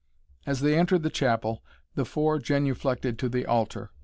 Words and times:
As 0.47 0.61
they 0.61 0.75
entered 0.75 1.03
the 1.03 1.11
chapel, 1.11 1.63
the 1.93 2.05
four 2.05 2.39
genuflected 2.39 3.19
to 3.19 3.29
the 3.29 3.45
altar. 3.45 3.91